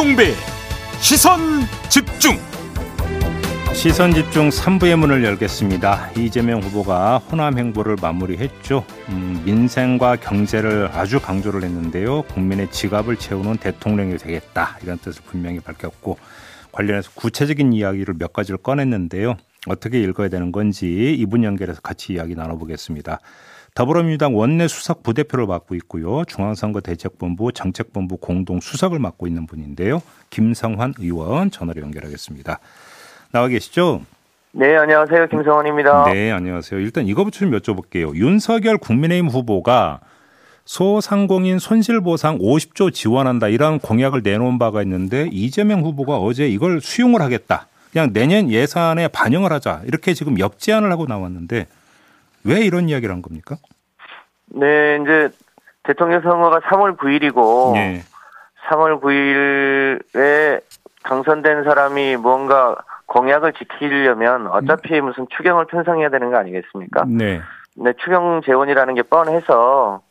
[0.00, 0.32] 김종배
[0.98, 1.38] 시선
[1.90, 2.38] 집중
[3.74, 6.12] 시선 집중 3부의 문을 열겠습니다.
[6.16, 8.86] 이재명 후보가 호남 행보를 마무리했죠.
[9.10, 12.22] 음, 민생과 경제를 아주 강조를 했는데요.
[12.22, 16.16] 국민의 지갑을 채우는 대통령이 되겠다 이런 뜻을 분명히 밝혔고
[16.72, 19.36] 관련해서 구체적인 이야기를 몇 가지를 꺼냈는데요.
[19.66, 23.20] 어떻게 읽어야 되는 건지 이분 연결해서 같이 이야기 나눠보겠습니다.
[23.74, 26.24] 더불어민주당 원내 수석 부대표를 맡고 있고요.
[26.24, 30.02] 중앙선거 대책본부 정책본부 공동 수석을 맡고 있는 분인데요.
[30.30, 32.58] 김성환 의원 전화로 연결하겠습니다.
[33.32, 34.02] 나와 계시죠?
[34.52, 35.28] 네, 안녕하세요.
[35.28, 36.12] 김성환입니다.
[36.12, 36.80] 네, 안녕하세요.
[36.80, 38.14] 일단 이거부터 좀 여쭤볼게요.
[38.16, 40.00] 윤석열 국민의힘 후보가
[40.64, 47.68] 소상공인 손실보상 50조 지원한다 이런 공약을 내놓은 바가 있는데 이재명 후보가 어제 이걸 수용을 하겠다.
[47.92, 49.82] 그냥 내년 예산에 반영을 하자.
[49.86, 51.66] 이렇게 지금 역제안을 하고 나왔는데
[52.44, 53.56] 왜 이런 이야기를 한 겁니까?
[54.46, 55.28] 네, 이제
[55.82, 58.02] 대통령 선거가 3월 9일이고 네.
[58.68, 60.60] 3월 9일에
[61.04, 65.06] 당선된 사람이 뭔가 공약을 지키려면 어차피 음.
[65.06, 67.04] 무슨 추경을 편성해야 되는 거 아니겠습니까?
[67.08, 67.40] 네.
[67.74, 70.02] 네, 추경 재원이라는 게 뻔해서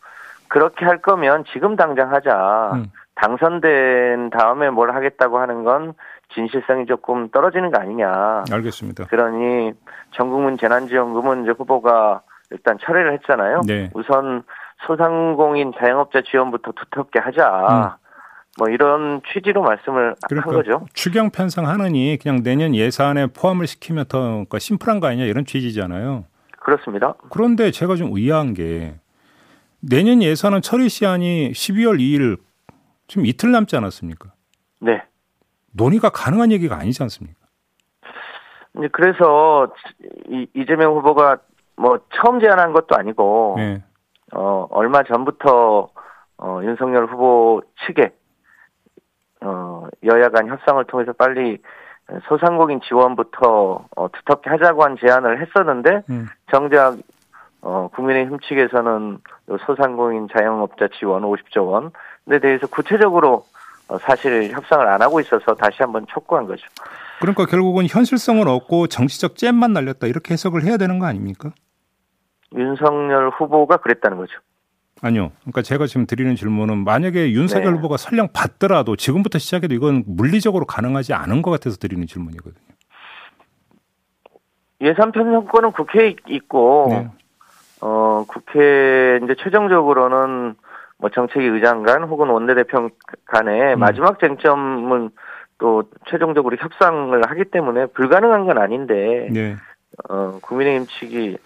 [0.48, 2.72] 그렇게 할 거면 지금 당장 하자.
[2.74, 2.92] 음.
[3.22, 5.94] 당선된 다음에 뭘 하겠다고 하는 건
[6.34, 8.46] 진실성이 조금 떨어지는 거 아니냐.
[8.52, 9.06] 알겠습니다.
[9.06, 9.74] 그러니
[10.12, 13.62] 전국민 재난지원금은 이제 후보가 일단 철회를 했잖아요.
[13.66, 13.90] 네.
[13.94, 14.44] 우선
[14.88, 17.98] 소상공인 자영업자 지원부터 두텁게 하자.
[18.00, 18.10] 음.
[18.58, 20.86] 뭐 이런 취지로 말씀을 그러니까 한 거죠.
[20.94, 26.26] 추경 편성하느니 그냥 내년 예산에 포함을 시키면 더 그러니까 심플한 거 아니냐 이런 취지잖아요.
[26.60, 27.14] 그렇습니다.
[27.30, 28.96] 그런데 제가 좀 의아한 게
[29.80, 32.38] 내년 예산은 처리 시한이 12월 2일
[33.10, 34.32] 지금 이틀 남지 않았습니까?
[34.80, 35.04] 네.
[35.74, 37.40] 논의가 가능한 얘기가 아니지 않습니까?
[38.92, 39.74] 그래서
[40.30, 41.40] 이, 이재명 후보가
[41.76, 43.84] 뭐 처음 제안한 것도 아니고 네.
[44.32, 45.90] 어 얼마 전부터
[46.38, 48.14] 어 윤석열 후보 측에
[49.42, 51.58] 어 여야 간 협상을 통해서 빨리
[52.28, 56.28] 소상공인 지원부터 어, 두텁게 하자고 한 제안을 했었는데 음.
[56.52, 56.98] 정작
[57.62, 59.20] 어 국민의힘 측에서는
[59.66, 61.92] 소상공인 자영업자 지원 50조 원
[62.32, 63.46] 에 대해서 구체적으로
[63.88, 66.64] 어, 사실 협상을 안 하고 있어서 다시 한번 촉구한 거죠.
[67.20, 71.52] 그러니까 결국은 현실성을 얻고 정치적 잼만 날렸다 이렇게 해석을 해야 되는 거 아닙니까?
[72.56, 74.34] 윤석열 후보가 그랬다는 거죠.
[75.02, 75.32] 아니요.
[75.42, 77.78] 그러니까 제가 지금 드리는 질문은 만약에 윤석열 네.
[77.78, 82.66] 후보가 설령 받더라도 지금부터 시작해도 이건 물리적으로 가능하지 않은 것 같아서 드리는 질문이거든요.
[84.82, 87.10] 예산 편성권은 국회에 있고 네.
[87.82, 90.56] 어 국회 이제 최종적으로는
[91.00, 92.90] 뭐 정책위 의장 간 혹은 원내대표
[93.26, 93.80] 간의 음.
[93.80, 95.10] 마지막 쟁점은
[95.58, 99.56] 또 최종적으로 협상을 하기 때문에 불가능한 건 아닌데 네.
[100.08, 101.38] 어 국민의힘 측이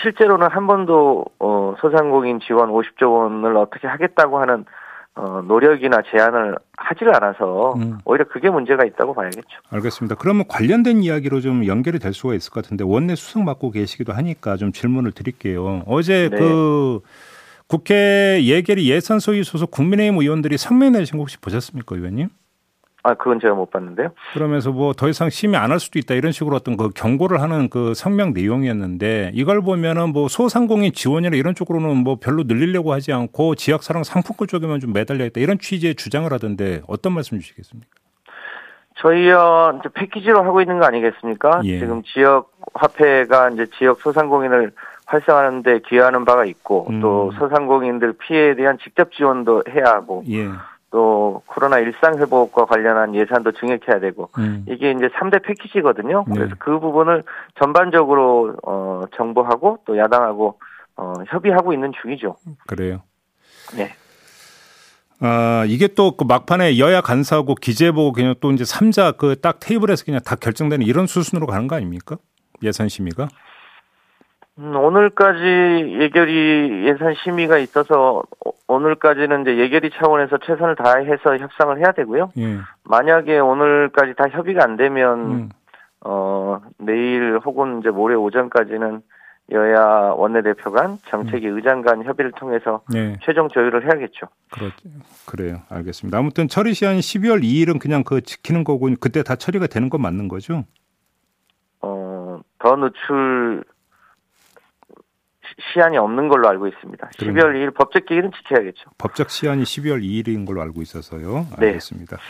[0.00, 4.64] 실제로는 한 번도 어, 소상공인 지원 50조 원을 어떻게 하겠다고 하는
[5.14, 7.98] 어, 노력이나 제안을 하지를 않아서 음.
[8.06, 9.46] 오히려 그게 문제가 있다고 봐야겠죠.
[9.70, 10.16] 알겠습니다.
[10.18, 14.56] 그러면 관련된 이야기로 좀 연결이 될 수가 있을 것 같은데 원내 수석 맡고 계시기도 하니까
[14.56, 15.82] 좀 질문을 드릴게요.
[15.86, 16.38] 어제 네.
[16.38, 17.00] 그
[17.76, 22.28] 국회 예결위 예산 소위 소속 국민의힘 의원들이 성명 내신 거 혹시 보셨습니까, 의원님?
[23.02, 24.10] 아, 그건 제가 못 봤는데요.
[24.34, 27.70] 그러면서 뭐 더 이상 심의 안 할 수도 있다 이런 식으로 어떤 그 경고를 하는
[27.70, 33.54] 그 성명 내용이었는데 이걸 보면은 뭐 소상공인 지원이나 이런 쪽으로는 뭐 별로 늘리려고 하지 않고
[33.54, 37.88] 지역사랑 상품권 쪽에만 좀 매달려 있다 이런 취지의 주장을 하던데 어떤 말씀 주시겠습니까?
[38.98, 41.62] 저희어 이제 패키지로 하고 있는 거 아니겠습니까?
[41.64, 41.78] 예.
[41.80, 44.72] 지금 지역 화폐가 이제 지역 소상공인을
[45.12, 47.00] 활성화하는 데 기여하는 바가 있고 음.
[47.00, 50.48] 또 소상공인들 피해에 대한 직접 지원도 해야 하고 예.
[50.90, 54.64] 또 코로나 일상 회복과 관련한 예산도 증액해야 되고 음.
[54.68, 56.24] 이게 이제 3대 패키지거든요.
[56.28, 56.34] 네.
[56.34, 57.22] 그래서 그 부분을
[57.58, 60.58] 전반적으로 어 정부하고 또 야당하고
[60.96, 62.36] 어 협의하고 있는 중이죠.
[62.66, 63.02] 그래요.
[63.76, 63.94] 네.
[65.24, 70.04] 아, 이게 또 그 막판에 여야 간사하고 기재부 그냥 또 이제 3자 그 딱 테이블에서
[70.04, 72.16] 그냥 다 결정되는 이런 수순으로 가는 거 아닙니까?
[72.62, 73.28] 예산 심의가?
[74.62, 78.22] 음, 오늘까지 예결위 예산 심의가 있어서
[78.68, 82.30] 오늘까지는 이제 예결위 차원에서 최선을 다해서 협상을 해야 되고요.
[82.38, 82.58] 예.
[82.84, 85.48] 만약에 오늘까지 다 협의가 안 되면 음.
[86.04, 89.02] 어 내일 혹은 이제 모레 오전까지는
[89.50, 91.56] 여야 원내대표 간 정책위 음.
[91.56, 93.16] 의장 간 협의를 통해서 네.
[93.22, 94.26] 최종 조율을 해야겠죠.
[94.52, 94.70] 그렇,
[95.26, 95.56] 그래요.
[95.68, 96.16] 알겠습니다.
[96.16, 100.28] 아무튼 처리 시한 12월 2일은 그냥 그 지키는 거고 그때 다 처리가 되는 건 맞는
[100.28, 100.64] 거죠?
[101.80, 103.64] 어, 더 늦출
[105.72, 107.10] 시한이 없는 걸로 알고 있습니다.
[107.18, 108.90] 그럼 12월 2일 법적 기일은 지켜야겠죠.
[108.98, 111.46] 법적 시한이 12월 2일인 걸로 알고 있어서요.
[111.58, 111.66] 네.
[111.68, 112.16] 알겠습니다.
[112.16, 112.22] 네.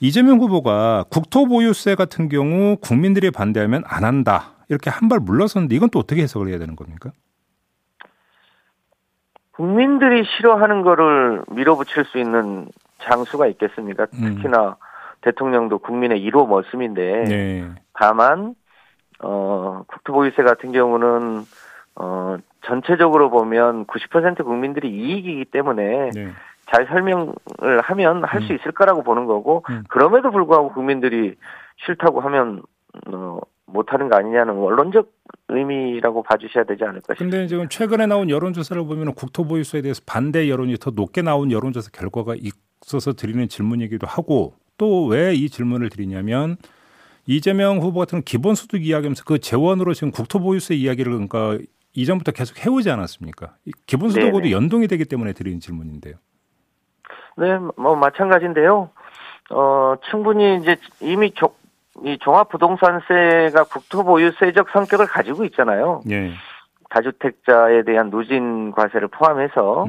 [0.00, 4.54] 이재명 후보가 국토보유세 같은 경우 국민들이 반대하면 안 한다.
[4.68, 7.10] 이렇게 한 발 물러섰는데 이건 또 어떻게 해석을 해야 되는 겁니까?
[9.52, 12.68] 국민들이 싫어하는 거를 밀어붙일 수 있는
[13.02, 14.06] 장수가 있겠습니까?
[14.14, 14.36] 음.
[14.36, 14.76] 특히나
[15.20, 17.68] 대통령도 국민의 1호 머슴인데 네.
[17.92, 18.54] 다만
[19.20, 21.44] 어 국토보유세 같은 경우는
[21.96, 22.36] 어
[22.66, 26.32] 전체적으로 보면 90% 국민들이 이익이기 때문에 네.
[26.72, 27.34] 잘 설명을
[27.82, 28.56] 하면 할수 음.
[28.56, 29.84] 있을 거라고 보는 거고 음.
[29.88, 31.34] 그럼에도 불구하고 국민들이
[31.84, 32.62] 싫다고 하면
[33.08, 35.10] 어 못하는 거 아니냐는 원론적
[35.48, 37.36] 의미라고 봐주셔야 되지 않을까 싶습니다.
[37.36, 42.34] 근데 지금 최근에 나온 여론조사를 보면 국토보유세에 대해서 반대 여론이 더 높게 나온 여론조사 결과가
[42.84, 46.56] 있어서 드리는 질문이기도 하고 또 왜 이 질문을 드리냐면
[47.26, 51.58] 이재명 후보 같은 기본소득 이야기하면서 그 재원으로 지금 국토보유세 이야기를 그러니까
[51.94, 53.54] 이전부터 계속 해오지 않았습니까?
[53.86, 56.14] 기본소득으로도 연동이 되기 때문에 드리는 질문인데요.
[57.36, 58.90] 네, 뭐 마찬가지인데요.
[59.50, 61.54] 어, 충분히 이제 이미 조,
[62.04, 66.00] 이 종합부동산세가 국토보유세적 성격을 가지고 있잖아요.
[66.10, 66.32] 예.
[66.90, 69.86] 다주택자에 대한 누진 과세를 포함해서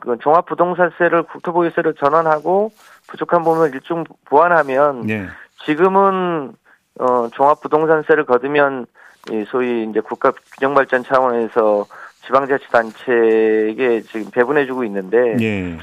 [0.00, 2.70] 그 종합부동산세를 국토보유세로 전환하고
[3.08, 5.28] 부족한 부분을 일종 보완하면 예.
[5.64, 6.54] 지금은
[6.98, 8.86] 어 종합부동산세를 거두면
[9.30, 11.86] 이 소위 이제 국가 균형 발전 차원에서
[12.26, 15.78] 지방자치단체에게 지금 배분해주고 있는데 예.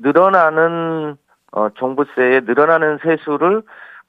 [0.00, 1.16] 늘어나는
[1.52, 3.62] 어 종부세에 늘어나는 세수를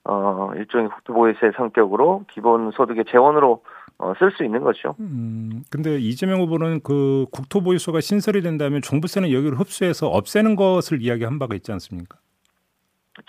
[0.07, 3.61] 어, 일종의 국토보유세 성격으로 기본소득의 재원으로
[3.97, 4.95] 어, 쓸 수 있는 거죠.
[4.99, 11.55] 음, 근데 이재명 후보는 그 국토보유소가 신설이 된다면 종부세는 여기를 흡수해서 없애는 것을 이야기한 바가
[11.55, 12.17] 있지 않습니까?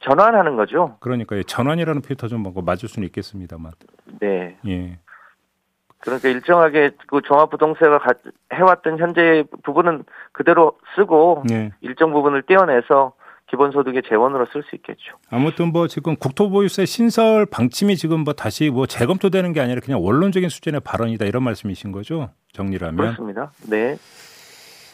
[0.02, 0.96] 전환하는 거죠.
[1.00, 3.72] 그러니까 전환이라는 표현 좀 맞을 수는 있겠습니다만.
[4.20, 4.56] 네.
[4.66, 4.98] 예.
[6.00, 8.00] 그러니까 일정하게 그 종합부동세가
[8.52, 11.72] 해왔던 현재 부분은 그대로 쓰고 예.
[11.80, 13.14] 일정 부분을 떼어내서
[13.50, 15.16] 기본소득의 재원으로 쓸 수 있겠죠.
[15.30, 20.48] 아무튼 뭐 지금 국토보유세 신설 방침이 지금 뭐 다시 뭐 재검토되는 게 아니라 그냥 원론적인
[20.48, 22.30] 수준의 발언이다 이런 말씀이신 거죠?
[22.52, 22.96] 정리를 하면.
[22.96, 23.50] 그렇습니다.
[23.68, 23.96] 네.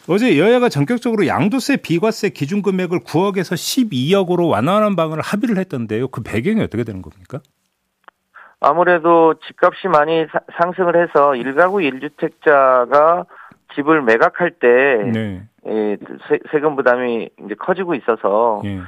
[0.07, 6.09] 어제 여야가 전격적으로 양도세 비과세 기준 금액을 9억에서 12억으로 완화하는 방안을 합의를 했던데요.
[6.09, 7.41] 그 배경이 어떻게 되는 겁니까?
[8.65, 13.27] 아무래도 집값이 많이 사, 상승을 해서 1가구 1주택자가
[13.75, 15.43] 집을 매각할 때 네.
[15.67, 15.97] 예,
[16.51, 18.81] 세, 금 부담이 이제 커지고 있어서 예.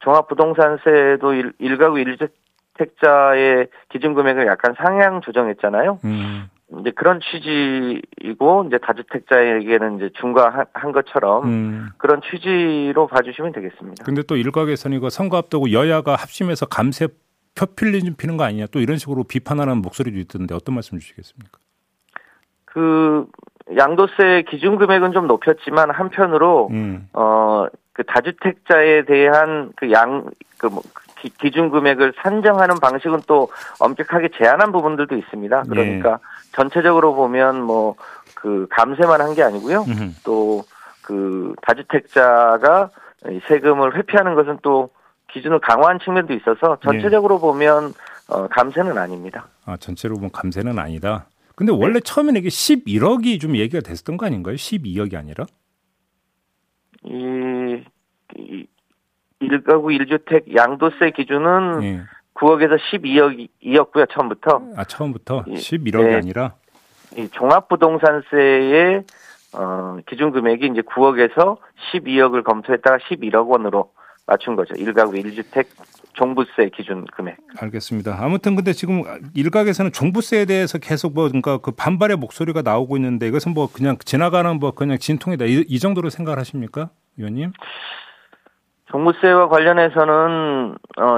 [0.00, 5.98] 종합부동산세도 일, 일가구 일주택자의 기준 금액을 약간 상향 조정했잖아요.
[6.04, 6.48] 음.
[6.80, 11.88] 이제 그런 취지이고 이제 다주택자에게는 이제 중과한 것처럼 음.
[11.96, 14.04] 그런 취지로 봐주시면 되겠습니다.
[14.04, 17.08] 근데 또 일각에서는 이거 선거 앞두고 여야가 합심해서 감세
[17.58, 21.58] 표필리 피는 거 아니냐 또 이런 식으로 비판하는 목소리도 있던데 어떤 말씀 주시겠습니까?
[22.64, 23.26] 그
[23.76, 27.08] 양도세 기준 금액은 좀 높였지만 한편으로 음.
[27.12, 30.82] 어그 다주택자에 대한 그 양그 뭐
[31.16, 33.48] 기, 준 금액을 산정하는 방식은 또
[33.80, 35.64] 엄격하게 제한한 부분들도 있습니다.
[35.68, 36.16] 그러니까 네.
[36.52, 37.96] 전체적으로 보면 뭐
[38.40, 39.84] 그 감세만 한 게 아니고요.
[40.24, 40.62] 또
[41.02, 42.90] 그 다주택자가
[43.48, 44.90] 세금을 회피하는 것은 또
[45.32, 47.40] 기준을 강화한 측면도 있어서 전체적으로 네.
[47.40, 47.94] 보면
[48.30, 49.46] 어 감세는 아닙니다.
[49.64, 51.26] 아 전체로 보면 감세는 아니다.
[51.54, 52.00] 근데 원래 네.
[52.00, 54.54] 처음에는 이게 11억이 좀 얘기가 됐었던 거 아닌가요?
[54.54, 55.44] 12억이 아니라?
[57.04, 57.82] 이,
[58.36, 58.66] 이
[59.40, 62.02] 1가구 1주택 양도세 기준은 네.
[62.34, 64.62] 9억에서 12억이었고요, 처음부터.
[64.76, 65.44] 아, 처음부터?
[65.46, 66.14] 11억이 네.
[66.14, 66.54] 아니라?
[67.16, 69.02] 이 종합부동산세의
[69.54, 71.56] 어, 기준 금액이 이제 9억에서
[71.92, 73.90] 12억을 검토했다가 11억 원으로
[74.28, 74.74] 맞춘 거죠.
[74.74, 75.66] 1가구 1주택
[76.12, 77.38] 종부세 기준 금액.
[77.58, 78.18] 알겠습니다.
[78.20, 79.02] 아무튼 근데 지금
[79.34, 84.58] 일각에서는 종부세에 대해서 계속 뭐 그러니까 그 반발의 목소리가 나오고 있는데 이것은 뭐 그냥 지나가는
[84.58, 87.52] 뭐 그냥 진통이다 이, 이 정도로 생각을 하십니까, 위원님?
[88.90, 91.16] 종부세와 관련해서는 어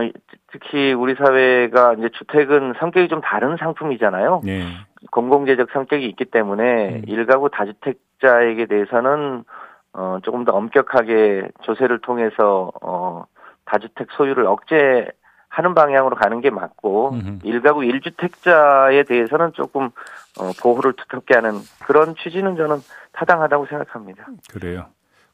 [0.53, 4.43] 특히 우리 사회가 이제 주택은 성격이 좀 다른 상품이잖아요.
[4.45, 4.67] 네.
[5.11, 7.03] 공공재적 성격이 있기 때문에 음.
[7.07, 9.45] 일가구 다주택자에게 대해서는
[9.93, 13.25] 어 조금 더 엄격하게 조세를 통해서 어
[13.65, 19.91] 다주택 소유를 억제하는 방향으로 가는 게 맞고 일가구 1주택자에 대해서는 조금
[20.39, 21.53] 어, 보호를 두텁게 하는
[21.85, 22.77] 그런 취지는 저는
[23.13, 24.27] 타당하다고 생각합니다.
[24.51, 24.87] 그래요.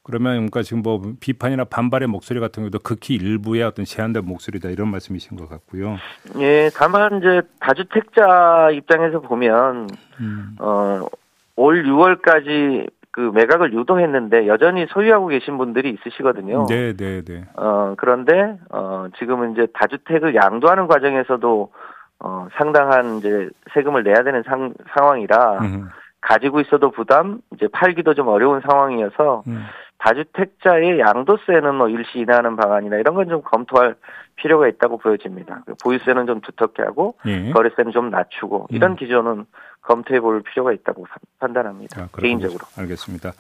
[0.07, 4.89] 그러면 그러니까 지금 뭐 비판이나 반발의 목소리 같은 경우도 극히 일부의 어떤 제한된 목소리다 이런
[4.89, 5.97] 말씀이신 것 같고요.
[6.39, 9.89] 예, 다만 이제 다주택자 입장에서 보면
[10.21, 10.57] 음.
[10.61, 16.67] 어올 6월까지 그 매각을 유도했는데 여전히 소유하고 계신 분들이 있으시거든요.
[16.67, 17.47] 네, 네, 네.
[17.57, 21.73] 어 그런데 어 지금은 이제 다주택을 양도하는 과정에서도
[22.21, 25.89] 어 상당한 이제 세금을 내야 되는 상, 상황이라 음.
[26.21, 29.65] 가지고 있어도 부담, 이제 팔기도 좀 어려운 상황이어서 음.
[30.07, 33.97] 다주택자의 양도세는 뭐 일시 인하하는 방안이나 이런 건 좀 검토할
[34.37, 35.63] 필요가 있다고 보여집니다.
[35.67, 37.51] 그 보유세는 좀 두텁게 하고 예.
[37.51, 38.97] 거래세는 좀 낮추고 이런 음.
[38.97, 39.47] 기조는
[39.83, 41.07] 검토해 볼 필요가 있다고
[41.41, 42.03] 판단합니다.
[42.03, 42.61] 아, 개인적으로.
[42.77, 43.33] 알겠습니다.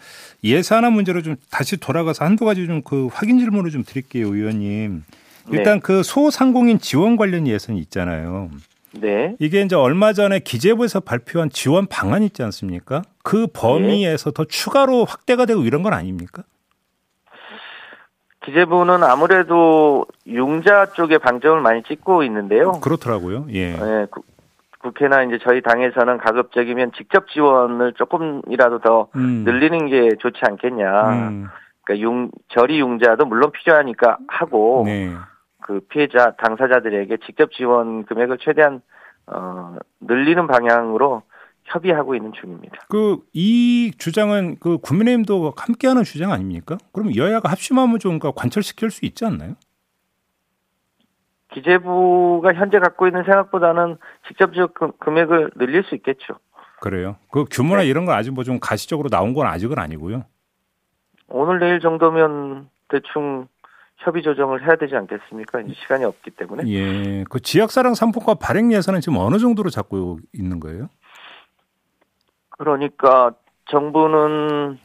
[0.42, 5.02] 예산안 문제로 좀 다시 돌아가서 한두 가지 좀 그 확인 질문을 좀 드릴게요, 의원님.
[5.52, 5.80] 일단 네.
[5.80, 8.50] 그 소상공인 지원 관련 예산이 있잖아요.
[9.00, 9.37] 네.
[9.38, 13.02] 이게 이제 얼마 전에 기재부에서 발표한 지원 방안 있지 않습니까?
[13.23, 14.35] 그 범위에서 네.
[14.35, 16.42] 더 추가로 확대가 되고 이런 건 아닙니까?
[18.47, 22.73] 기재부는 아무래도 융자 쪽에 방점을 많이 찍고 있는데요.
[22.81, 23.47] 그렇더라고요.
[23.50, 23.73] 예.
[23.73, 24.23] 네, 구,
[24.79, 29.43] 국회나 이제 저희 당에서는 가급적이면 직접 지원을 조금이라도 더 음.
[29.45, 31.11] 늘리는 게 좋지 않겠냐.
[31.11, 31.49] 음.
[31.83, 35.12] 그러니까 융 저리 융자도 물론 필요하니까 하고 네.
[35.62, 38.81] 그 피해자 당사자들에게 직접 지원 금액을 최대한
[39.26, 41.23] 어 늘리는 방향으로
[41.66, 42.76] 협의하고 있는 중입니다.
[42.88, 46.78] 그 이 주장은 그 국민의힘도 함께하는 주장 아닙니까?
[46.92, 49.54] 그럼 여야가 합심하면 좀 관철시킬 수 있지 않나요?
[51.52, 53.96] 기재부가 현재 갖고 있는 생각보다는
[54.28, 56.38] 직접적 금액을 늘릴 수 있겠죠.
[56.80, 57.16] 그래요.
[57.30, 57.88] 그 규모나 네.
[57.88, 60.25] 이런 건 아직 뭐 좀 가시적으로 나온 건 아직은 아니고요.
[61.28, 63.49] 오늘 내일 정도면 대충
[63.99, 65.62] 협의 조정을 해야 되지 않겠습니까?
[65.62, 66.68] 이제 시간이 없기 때문에.
[66.70, 67.25] 예.
[67.30, 70.90] 그 지역사랑 상품과 발행 예산은 지금 어느 정도로 잡고 있는 거예요?
[72.56, 73.32] 그러니까
[73.66, 74.78] 정부는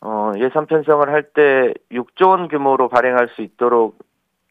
[0.00, 3.98] 어, 예산 편성을 할 때 6조 원 규모로 발행할 수 있도록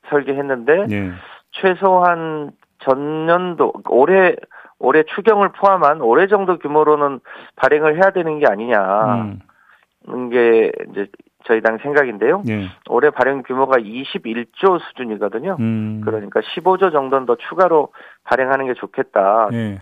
[0.09, 1.11] 설계했는데 예.
[1.51, 4.35] 최소한 전년도 올해
[4.79, 7.19] 올해 추경을 포함한 올해 정도 규모로는
[7.55, 9.15] 발행을 해야 되는 게 아니냐.
[9.15, 10.29] 음.
[10.31, 11.07] 게 이제
[11.45, 12.41] 저희 당 생각인데요.
[12.49, 12.69] 예.
[12.89, 15.57] 올해 발행 규모가 21조 수준이거든요.
[15.59, 16.01] 음.
[16.03, 17.89] 그러니까 15조 정도는 더 추가로
[18.23, 19.49] 발행하는 게 좋겠다.
[19.53, 19.79] 예.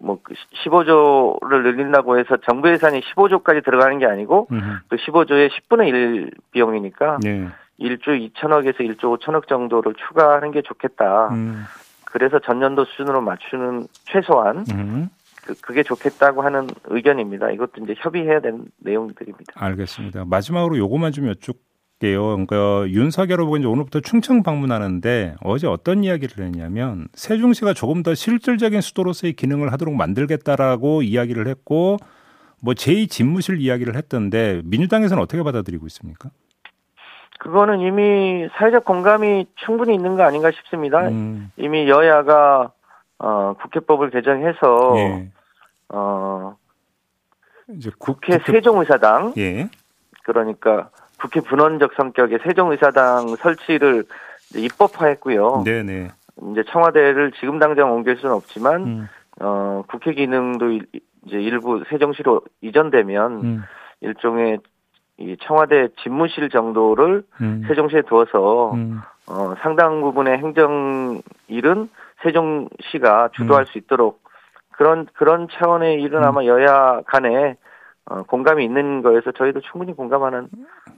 [0.00, 0.18] 뭐
[0.64, 4.64] 15조를 그 늘린다고 해서 정부 예산이 15조까지 들어가는 게 아니고 음흠.
[4.88, 7.48] 또 15조의 10분의 1 비용이니까 예.
[7.80, 11.28] 1조 2천억에서 1조 5천억 정도를 추가하는 게 좋겠다.
[11.28, 11.64] 음.
[12.04, 15.10] 그래서 전년도 수준으로 맞추는 최소한 음.
[15.44, 17.50] 그, 그게 좋겠다고 하는 의견입니다.
[17.50, 19.52] 이것도 이제 협의해야 되는 내용들입니다.
[19.54, 20.24] 알겠습니다.
[20.24, 21.67] 마지막으로 요것만 좀 여쭙
[21.98, 22.22] 게요.
[22.26, 28.80] 그러니까 윤석열 후보가 이제 오늘부터 충청 방문하는데 어제 어떤 이야기를 했냐면 세종시가 조금 더 실질적인
[28.80, 31.96] 수도로서의 기능을 하도록 만들겠다라고 이야기를 했고
[32.62, 36.30] 뭐 제2 집무실 이야기를 했던데 민주당에서는 어떻게 받아들이고 있습니까?
[37.40, 41.08] 그거는 이미 사회적 공감이 충분히 있는 거 아닌가 싶습니다.
[41.08, 41.50] 음.
[41.56, 42.72] 이미 여야가
[43.18, 45.30] 어, 국회법을 개정해서 예.
[45.88, 46.56] 어
[47.70, 49.68] 이제 국회, 국회 세종의사당 예.
[50.24, 50.90] 그러니까
[51.20, 54.04] 국회 분원적 성격의 세종의사당 설치를
[54.54, 55.62] 입법화했고요.
[55.64, 56.08] 네네.
[56.52, 59.08] 이제 청와대를 지금 당장 옮길 수는 없지만 음.
[59.40, 60.72] 어 국회 기능도
[61.26, 63.62] 이제 일부 세종시로 이전되면 음.
[64.00, 64.58] 일종의
[65.18, 67.64] 이 청와대 집무실 정도를 음.
[67.66, 69.00] 세종시에 두어서 음.
[69.26, 71.88] 어 상당 부분의 행정 일은
[72.22, 73.66] 세종시가 주도할 음.
[73.66, 74.22] 수 있도록
[74.70, 76.46] 그런 그런 차원의 일은 아마 음.
[76.46, 77.56] 여야 간에
[78.10, 80.48] 어, 공감이 있는 거에서 저희도 충분히 공감하는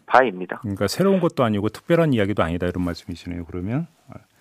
[0.06, 0.58] 바입니다.
[0.62, 3.44] 그러니까 새로운 것도 아니고 특별한 이야기도 아니다 이런 말씀이시네요.
[3.46, 3.86] 그러면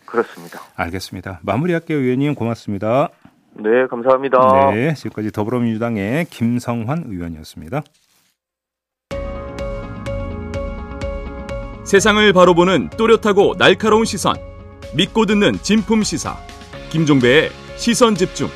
[0.06, 0.60] 그렇습니다.
[0.76, 1.40] 알겠습니다.
[1.44, 3.10] 마무리할게요, 의원님 고맙습니다.
[3.54, 4.72] 네, 감사합니다.
[4.72, 7.82] 네, 지금까지 더불어민주당의 김성환 의원이었습니다.
[11.84, 14.36] 세상을 바로 보는 또렷하고 날카로운 시선,
[14.96, 16.36] 믿고 듣는 진품 시사,
[16.92, 18.48] 김종배의 시선 집중.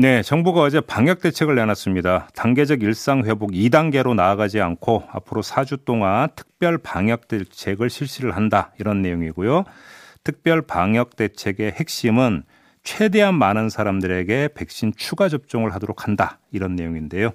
[0.00, 2.28] 네, 정부가 어제 방역 대책을 내놨습니다.
[2.32, 8.72] 단계적 일상 회복 2단계로 나아가지 않고 앞으로 4주 동안 특별 방역 대책을 실시를 한다.
[8.78, 9.64] 이런 내용이고요.
[10.22, 12.44] 특별 방역 대책의 핵심은
[12.84, 16.38] 최대한 많은 사람들에게 백신 추가 접종을 하도록 한다.
[16.52, 17.32] 이런 내용인데요.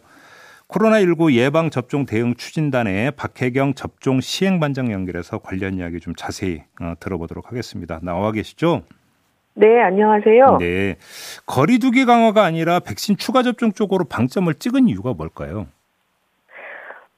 [0.70, 7.52] 코로나19 예방 접종 대응 추진단의 박혜경 접종 시행반장 연결해서 관련 이야기 좀 자세히 어, 들어보도록
[7.52, 8.00] 하겠습니다.
[8.02, 8.84] 나와 계시죠?
[9.56, 10.58] 네, 안녕하세요.
[10.60, 10.96] 네.
[11.46, 15.68] 거리두기 강화가 아니라 백신 추가 접종 쪽으로 방점을 찍은 이유가 뭘까요?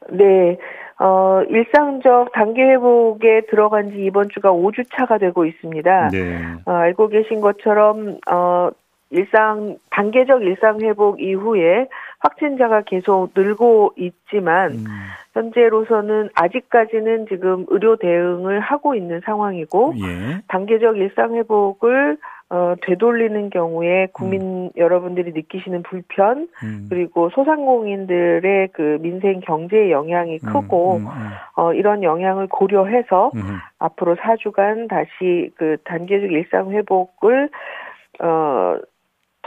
[0.10, 0.58] 네.
[1.00, 6.10] 어, 일상적 단계 회복에 들어간 지 이번 주가 5주 차가 되고 있습니다.
[6.10, 6.42] 네.
[6.66, 8.70] 어, 알고 계신 것처럼 어,
[9.10, 11.88] 일상 단계적 일상 회복 이후에
[12.20, 14.86] 확진자가 계속 늘고 있지만 음.
[15.36, 20.42] 현재로서는 아직까지는 지금 의료 대응을 하고 있는 상황이고 예.
[20.48, 22.18] 단계적 일상 회복을
[22.50, 24.70] 어, 되돌리는 경우에 국민 음.
[24.78, 26.86] 여러분들이 느끼시는 불편 음.
[26.90, 33.32] 그리고 소상공인들의 그 민생 경제에 영향이 음, 크고 음, 음, 어, 이런 영향을 고려해서
[33.80, 37.50] 앞으로 4주간 다시 그 단계적 일상 회복을
[38.20, 38.78] 어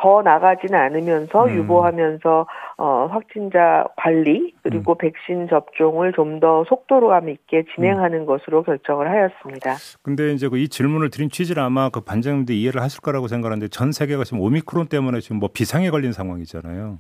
[0.00, 1.57] 더 나가지는 않으면서 음.
[1.57, 4.99] 유보하면서 어, 확진자 관리 그리고 음.
[4.99, 8.26] 백신 접종을 좀 더 속도감 있게 진행하는 음.
[8.26, 9.75] 것으로 결정을 하였습니다.
[10.02, 13.90] 근데 이제 그 이 질문을 드린 취지를 아마 그 반장님도 이해를 하실 거라고 생각하는데 전
[13.93, 16.99] 세계가 지금 오미크론 때문에 지금 뭐 비상에 걸린 상황이잖아요.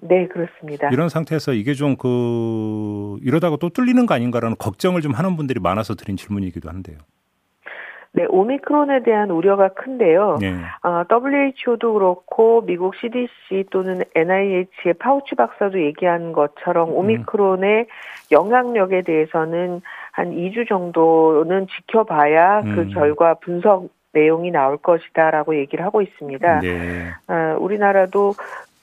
[0.00, 0.88] 네, 그렇습니다.
[0.90, 5.94] 이런 상태에서 이게 좀 그 이러다가 또 뚫리는 거 아닌가라는 걱정을 좀 하는 분들이 많아서
[5.94, 6.98] 드린 질문이기도 한데요.
[8.12, 10.38] 네, 오미크론에 대한 우려가 큰데요.
[10.40, 10.54] 네.
[10.82, 16.94] 어, WHO도 그렇고 미국 CDC 또는 NIH의 파우치 박사도 얘기한 것처럼 음.
[16.96, 17.86] 오미크론의
[18.30, 22.74] 영향력에 대해서는 한 2주 정도는 지켜봐야 그 음.
[22.74, 26.60] 그 결과 분석 내용이 나올 것이다라고 얘기를 하고 있습니다.
[26.60, 27.10] 네.
[27.28, 28.32] 어, 우리나라도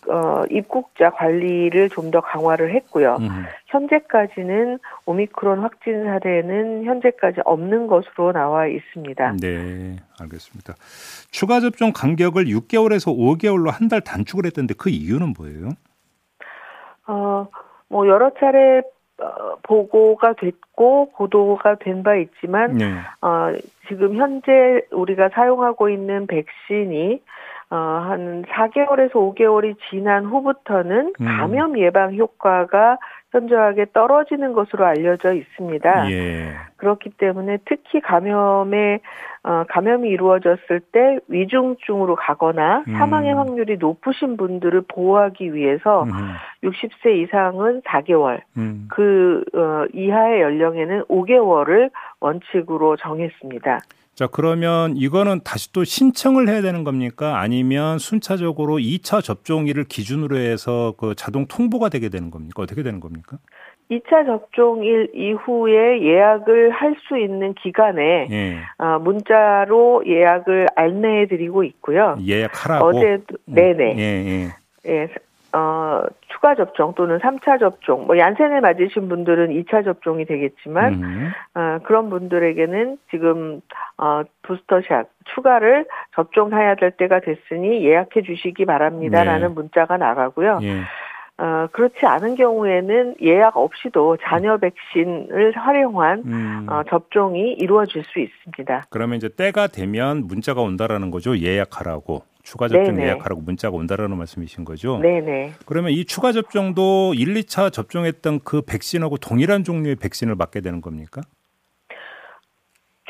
[0.07, 3.17] 어, 입국자 관리를 좀 더 강화를 했고요.
[3.19, 3.45] 음.
[3.67, 9.38] 현재까지는 오미크론 확진 사례는 현재까지 없는 것으로 나와 있습니다.
[9.41, 10.75] 네, 알겠습니다.
[11.31, 15.69] 추가 접종 간격을 6개월에서 5개월로 한 달 단축을 했던데 그 이유는 뭐예요?
[17.07, 17.47] 어,
[17.89, 18.81] 뭐 여러 차례
[19.17, 22.85] 어, 보고가 됐고 보도가 된 바 있지만 네.
[23.21, 23.53] 어,
[23.88, 27.21] 지금 현재 우리가 사용하고 있는 백신이
[27.72, 31.25] 어, 한 4개월에서 5개월이 지난 후부터는 음.
[31.25, 32.98] 감염 예방 효과가
[33.31, 36.12] 현저하게 떨어지는 것으로 알려져 있습니다.
[36.12, 36.53] 예.
[36.77, 39.00] 그렇기 때문에 특히 감염에
[39.43, 42.93] 어, 감염이 이루어졌을 때 위중증으로 가거나 음.
[42.93, 46.12] 사망의 확률이 높으신 분들을 보호하기 위해서 음.
[46.63, 48.88] 60세 이상은 4개월, 음.
[48.89, 53.79] 그 어, 이하의 연령에는 5개월을 원칙으로 정했습니다.
[54.15, 57.39] 자, 그러면 이거는 다시 또 신청을 해야 되는 겁니까?
[57.39, 62.63] 아니면 순차적으로 2차 접종일을 기준으로 해서 그 자동 통보가 되게 되는 겁니까?
[62.63, 63.38] 어떻게 되는 겁니까?
[63.91, 68.57] 2차 접종일 이후에 예약을 할 수 있는 기간에 예.
[68.77, 72.17] 어, 문자로 예약을 안내해 드리고 있고요.
[72.25, 72.88] 예약하라고.
[72.88, 73.95] 어제 네네.
[73.98, 74.50] 예, 예.
[74.88, 75.07] 예,
[75.55, 81.31] 어, 추가 접종 또는 3차 접종, 뭐 얀센을 맞으신 분들은 2차 접종이 되겠지만 음.
[81.53, 83.62] 어, 그런 분들에게는 지금
[83.97, 89.53] 어, 부스터샷 추가를 접종해야 될 때가 됐으니 예약해 주시기 바랍니다라는 네.
[89.53, 90.59] 문자가 나가고요.
[90.63, 90.81] 예.
[91.37, 96.65] 어, 그렇지 않은 경우에는 예약 없이도 자녀 백신을 활용한 음.
[96.70, 98.87] 어, 접종이 이루어질 수 있습니다.
[98.89, 101.37] 그러면 이제 때가 되면 문자가 온다라는 거죠.
[101.37, 102.24] 예약하라고.
[102.46, 103.08] 추가 접종 네네.
[103.08, 105.00] 예약하라고 문자가 온다라는 말씀이신 거죠?
[105.00, 105.53] 네네.
[105.66, 111.22] 그러면 이 추가 접종도 1, 2차 접종했던 그 백신하고 동일한 종류의 백신을 맞게 되는 겁니까?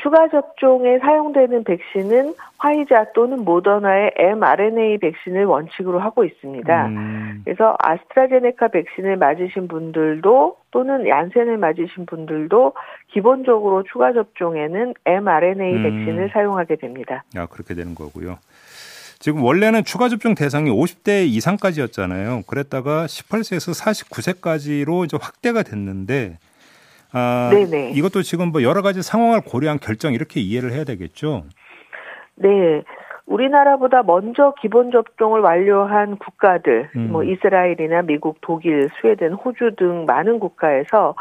[0.02, 6.86] 추가 접종에 사용되는 백신은 화이자 또는 모더나의 mRNA 백신을 원칙으로 하고 있습니다.
[6.86, 7.42] 음.
[7.44, 12.74] 그래서 아스트라제네카 백신을 맞으신 분들도 또는 얀센을 맞으신 분들도
[13.08, 15.82] 기본적으로 추가 접종에는 mRNA 음.
[15.82, 17.24] 백신을 사용하게 됩니다.
[17.36, 18.38] 아, 그렇게 되는 거고요.
[19.26, 22.42] 지금 원래는 추가 접종 대상이 50대 이상까지였잖아요.
[22.46, 26.38] 그랬다가 18세에서 49세까지로 이제 확대가 됐는데
[27.12, 27.90] 아, 네네.
[27.96, 31.42] 이것도 지금 뭐 여러 가지 상황을 고려한 결정 이렇게 이해를 해야 되겠죠.
[32.36, 32.84] 네.
[33.26, 37.10] 우리나라보다 먼저 기본 접종을 완료한 국가들, 음.
[37.10, 41.16] 뭐 이스라엘이나 미국, 독일, 스웨덴, 호주 등 많은 국가에서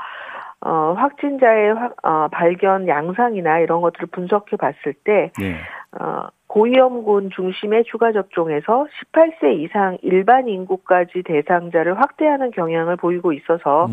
[0.62, 5.56] 어, 확진자의 확, 어, 발견 양상이나 이런 것들을 분석해 봤을 때, 네.
[6.00, 13.90] 어, 고위험군 중심의 추가 접종에서 18세 이상 일반 인구까지 대상자를 확대하는 경향을 보이고 있어서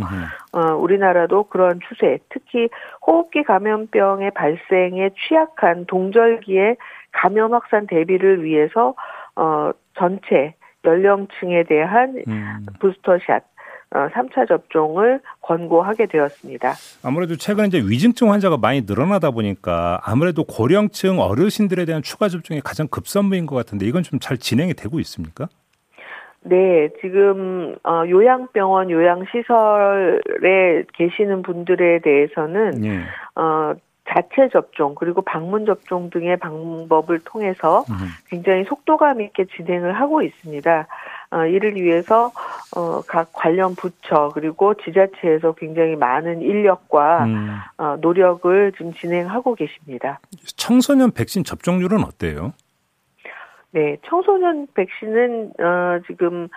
[0.53, 2.69] 어, 우리나라도 그런 추세, 특히
[3.05, 6.77] 호흡기 감염병의 발생에 취약한 동절기의
[7.11, 8.95] 감염 확산 대비를 위해서
[9.35, 12.67] 어, 전체 연령층에 대한 음.
[12.79, 13.43] 부스터샷
[13.93, 16.73] 3차 어, 접종을 권고하게 되었습니다.
[17.03, 22.89] 아무래도 최근 이제 위중증 환자가 많이 늘어나다 보니까 아무래도 고령층 어르신들에 대한 추가 접종이 가장
[22.89, 25.49] 급선무인 것 같은데 이건 좀 잘 진행이 되고 있습니까?
[26.45, 33.01] 네, 지금 어, 요양병원, 요양시설에 계시는 분들에 대해서는 네.
[33.35, 33.75] 어,
[34.09, 37.85] 자체 접종 그리고 방문 접종 등의 방법을 통해서
[38.29, 40.87] 굉장히 속도감 있게 진행을 하고 있습니다.
[41.33, 42.31] 어, 이를 위해서
[42.77, 47.57] 어, 각 관련 부처 그리고 지자체에서 굉장히 많은 인력과 음.
[47.79, 50.21] 어, 노력을 지금 진행하고 계십니다.
[50.57, 52.53] 청소년 백신 접종률은 어때요?
[53.71, 56.49] 네, 청소년 백신은 어, 지금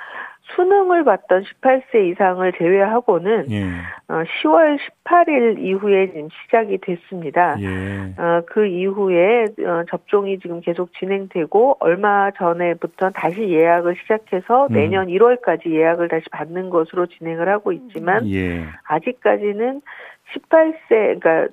[0.54, 3.64] 수능을 받던 18세 이상을 제외하고는 예.
[4.08, 7.56] 어, 10월 18일 이후에 지금 시작이 됐습니다.
[7.62, 8.14] 예.
[8.18, 14.74] 어, 그 이후에 어, 접종이 지금 계속 진행되고 얼마 전에부터 다시 예약을 시작해서 음.
[14.74, 15.14] 내년 음.
[15.14, 18.66] 1월까지 예약을 다시 받는 것으로 진행을 하고 있지만 예.
[18.88, 19.82] 아직까지는
[20.34, 21.48] 18세 그러니까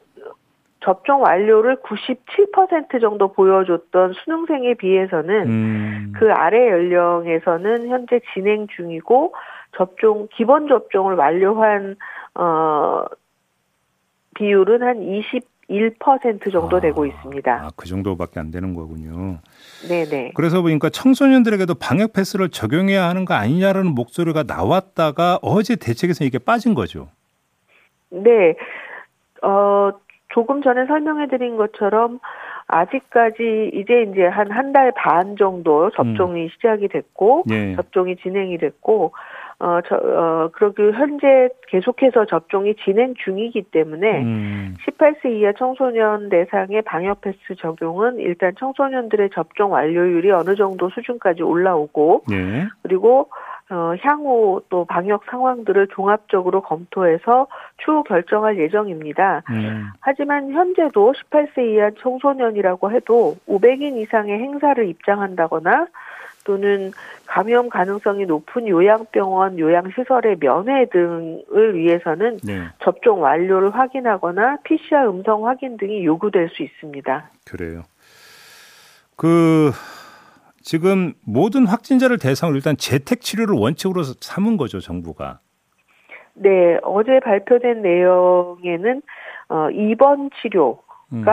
[0.83, 6.13] 접종 완료를 97% 정도 보여줬던 수능생에 비해서는 음.
[6.17, 9.35] 그 아래 연령에서는 현재 진행 중이고
[9.77, 11.97] 접종 기본 접종을 완료한
[12.35, 13.05] 어
[14.35, 15.01] 비율은 한
[15.69, 17.53] 21% 정도 아, 되고 있습니다.
[17.53, 19.39] 아, 그 정도밖에 안 되는 거군요.
[19.89, 20.33] 네 네.
[20.35, 26.75] 그래서 보니까 청소년들에게도 방역 패스를 적용해야 하는 거 아니냐라는 목소리가 나왔다가 어제 대책에서 이게 빠진
[26.75, 27.09] 거죠.
[28.11, 28.57] 네.
[29.43, 29.91] 어,
[30.33, 32.19] 조금 전에 설명해 드린 것처럼
[32.69, 36.49] 아직까지 이제 이제 한 한 달 반 정도 접종이 음.
[36.49, 37.75] 시작이 됐고 네.
[37.77, 39.13] 접종이 진행이 됐고
[39.59, 44.75] 어, 저, 어, 그리고 현재 계속해서 접종이 진행 중이기 때문에 음.
[44.87, 52.25] 18세 이하 청소년 대상의 방역 패스 적용은 일단 청소년들의 접종 완료율이 어느 정도 수준까지 올라오고
[52.29, 52.67] 네.
[52.83, 53.29] 그리고
[53.73, 57.47] 어, 향후 또 방역 상황들을 종합적으로 검토해서
[57.79, 59.45] 추후 결정할 예정입니다.
[59.49, 59.87] 음.
[60.01, 65.87] 하지만 현재도 18세 이하 청소년이라고 해도 500인 이상의 행사를 입장한다거나
[66.45, 66.91] 또는
[67.25, 72.65] 감염 가능성이 높은 요양병원, 요양시설의 면회 등을 위해서는 네.
[72.81, 77.31] 접종 완료를 확인하거나 PCR 음성 확인 등이 요구될 수 있습니다.
[77.47, 77.85] 그래요.
[79.17, 79.71] 그
[80.63, 85.41] 지금 모든 확진자를 대상으로 일단 재택 치료를 원칙으로 삼은 거죠, 정부가.
[86.35, 89.03] 네, 어제 발표된 내용에는
[89.49, 90.81] 어, 입원 치료가
[91.13, 91.25] 음.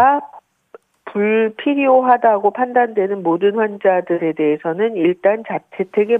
[1.05, 5.43] 불필요하다고 판단되는 모든 환자들에 대해서는 일단
[5.77, 6.17] 재택에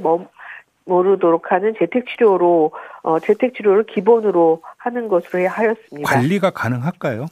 [0.85, 2.71] 머무르도록 하는 재택 치료로
[3.03, 6.09] 어, 재택 치료를 기본으로 하는 것으로 하였습니다.
[6.09, 7.25] 관리가 가능할까요?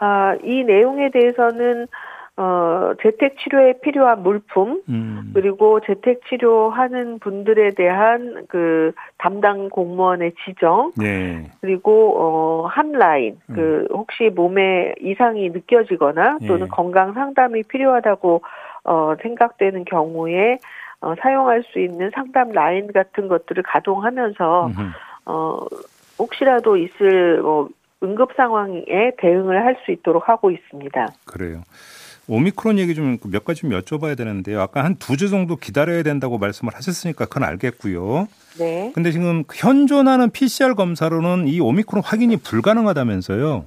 [0.00, 1.88] 아, 이 내용에 대해서는
[2.40, 5.32] 어, 재택 치료에 필요한 물품, 음.
[5.34, 11.50] 그리고 재택 치료 하는 분들에 대한 그 담당 공무원의 지정, 네.
[11.60, 13.54] 그리고 어, 한라인, 음.
[13.56, 16.68] 그 혹시 몸에 이상이 느껴지거나 또는 네.
[16.70, 18.42] 건강 상담이 필요하다고
[18.84, 20.58] 어, 생각되는 경우에
[21.00, 24.82] 어, 사용할 수 있는 상담 라인 같은 것들을 가동하면서 음흠.
[25.26, 25.66] 어,
[26.20, 27.68] 혹시라도 있을 뭐
[28.00, 31.06] 응급 상황에 대응을 할 수 있도록 하고 있습니다.
[31.26, 31.62] 그래요.
[32.28, 34.60] 오미크론 얘기 좀 몇 가지 좀 여쭤봐야 되는데요.
[34.60, 38.28] 아까 한 두 주 정도 기다려야 된다고 말씀을 하셨으니까 그건 알겠고요.
[38.58, 38.92] 네.
[38.94, 43.64] 근데 지금 현존하는 PCR 검사로는 이 오미크론 확인이 불가능하다면서요?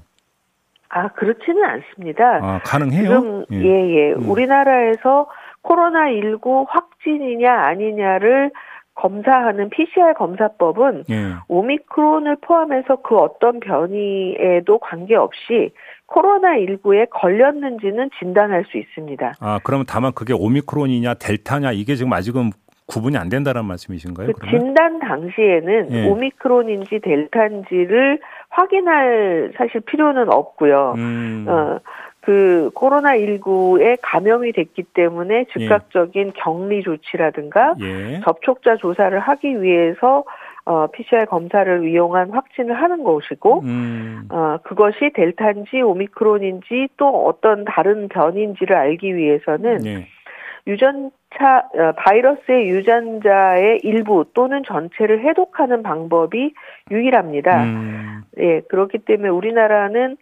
[0.89, 2.39] 아, 그렇지는 않습니다.
[2.41, 3.03] 아, 가능해요?
[3.21, 3.95] 지금, 예, 예.
[4.09, 4.13] 예.
[4.13, 4.29] 음.
[4.29, 5.27] 우리나라에서
[5.63, 8.51] 코로나19 확진이냐 아니냐를
[8.95, 11.33] 검사하는 PCR 검사법은 예.
[11.47, 15.71] 오미크론을 포함해서 그 어떤 변이에도 관계없이
[16.13, 19.33] 코로나19에 걸렸는지는 진단할 수 있습니다.
[19.39, 22.51] 아, 그러면 다만 그게 오미크론이냐 델타냐 이게 지금 아직은
[22.87, 24.31] 구분이 안 된다는 말씀이신가요?
[24.37, 26.09] 그 진단 당시에는 예.
[26.09, 28.19] 오미크론인지 델타인지를
[28.49, 30.95] 확인할 사실 필요는 없고요.
[30.97, 31.45] 음.
[31.47, 31.79] 어,
[32.19, 36.31] 그 코로나19에 감염이 됐기 때문에 즉각적인 예.
[36.35, 38.19] 격리 조치라든가 예.
[38.23, 40.25] 접촉자 조사를 하기 위해서
[40.65, 44.27] 어, PCR 검사를 이용한 확진을 하는 것이고, 음.
[44.29, 50.07] 어, 그것이 델타인지 오미크론인지 또 어떤 다른 변인지를 알기 위해서는 네.
[50.67, 56.53] 유전차 어, 바이러스의 유전자의 일부 또는 전체를 해독하는 방법이
[56.91, 57.63] 유일합니다.
[57.63, 58.21] 음.
[58.37, 60.17] 예, 그렇기 때문에 우리나라는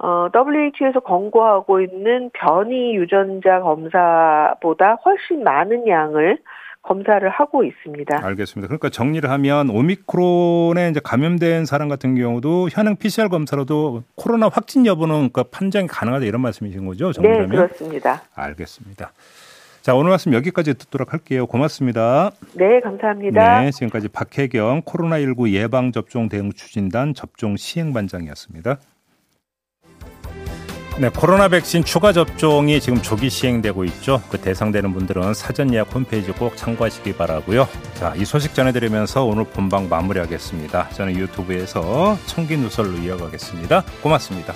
[0.00, 6.38] 어, WHO에서 권고하고 있는 변이 유전자 검사보다 훨씬 많은 양을
[6.82, 8.24] 검사를 하고 있습니다.
[8.24, 8.68] 알겠습니다.
[8.68, 15.30] 그러니까 정리를 하면 오미크론에 이제 감염된 사람 같은 경우도 현행 PCR 검사로도 코로나 확진 여부는
[15.32, 17.12] 그 판정이 가능하다 이런 말씀이신 거죠?
[17.12, 17.48] 정리하면?
[17.48, 18.22] 네, 그렇습니다.
[18.34, 19.12] 알겠습니다.
[19.82, 21.46] 자, 오늘 말씀 여기까지 듣도록 할게요.
[21.46, 22.30] 고맙습니다.
[22.54, 23.60] 네, 감사합니다.
[23.62, 28.78] 네, 지금까지 박혜경 코로나19 예방접종 대응 추진단 접종 시행반장이었습니다.
[31.00, 34.20] 네, 코로나 백신 추가 접종이 지금 조기 시행되고 있죠.
[34.28, 37.68] 그 대상되는 분들은 사전 예약 홈페이지 꼭 참고하시기 바라고요.
[37.94, 40.88] 자, 이 소식 전해드리면서 오늘 본방 마무리하겠습니다.
[40.90, 43.84] 저는 유튜브에서 청기 누설로 이어가겠습니다.
[44.02, 44.54] 고맙습니다.